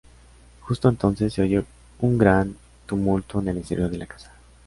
Justo 0.61 0.89
entonces, 0.89 1.31
se 1.31 1.43
oye 1.43 1.63
un 1.99 2.17
gran 2.17 2.55
tumulto 2.87 3.39
en 3.39 3.49
el 3.49 3.59
exterior 3.59 3.87
de 3.91 3.99
la 3.99 4.07
casa. 4.07 4.31